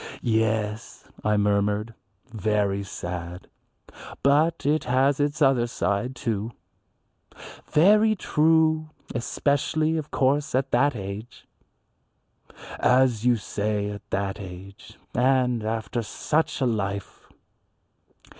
"Yes," 0.23 1.05
I 1.23 1.37
murmured, 1.37 1.93
"very 2.25 2.81
sad. 2.81 3.47
But 4.23 4.65
it 4.65 4.85
has 4.85 5.19
its 5.19 5.43
other 5.43 5.67
side, 5.67 6.15
too." 6.15 6.53
"Very 7.67 8.15
true, 8.15 8.89
especially, 9.13 9.97
of 9.97 10.09
course, 10.09 10.55
at 10.55 10.71
that 10.71 10.95
age." 10.95 11.45
"As 12.79 13.27
you 13.27 13.35
say 13.35 13.91
at 13.91 14.09
that 14.09 14.39
age, 14.39 14.97
and 15.13 15.63
after 15.63 16.01
such 16.01 16.61
a 16.61 16.65
life." 16.65 17.29